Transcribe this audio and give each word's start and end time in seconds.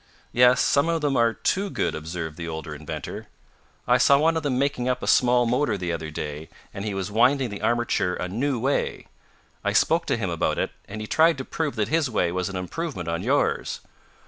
"Yes, 0.31 0.61
some 0.61 0.89
of 0.89 1.01
them 1.01 1.15
are 1.15 1.31
too 1.31 1.69
good," 1.69 1.93
observed 1.93 2.35
the 2.35 2.47
older 2.47 2.73
inventor. 2.73 3.27
"I 3.87 3.99
saw 3.99 4.17
one 4.17 4.35
of 4.35 4.41
them 4.41 4.57
making 4.57 4.89
up 4.89 5.03
a 5.03 5.05
small 5.05 5.45
motor 5.45 5.77
the 5.77 5.93
other 5.93 6.09
day, 6.09 6.49
and 6.73 6.83
he 6.83 6.95
was 6.95 7.11
winding 7.11 7.49
the 7.49 7.61
armature 7.61 8.15
a 8.15 8.27
new 8.27 8.57
way. 8.59 9.05
I 9.63 9.73
spoke 9.73 10.07
to 10.07 10.17
him 10.17 10.31
about 10.31 10.57
it, 10.57 10.71
and 10.87 11.01
he 11.01 11.05
tried 11.07 11.37
to 11.37 11.45
prove 11.45 11.75
that 11.75 11.89
his 11.89 12.09
way 12.09 12.31
was 12.31 12.49
an 12.49 12.55
improvement 12.55 13.09
on 13.09 13.21
yours. 13.21 13.79